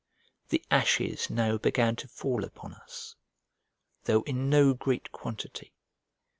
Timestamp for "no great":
4.49-5.11